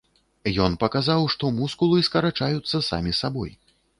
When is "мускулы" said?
1.59-2.01